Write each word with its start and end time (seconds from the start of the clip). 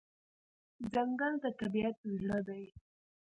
ځنګل 0.93 1.33
د 1.43 1.45
طبیعت 1.59 1.97
زړه 2.19 2.39
دی. 2.47 2.63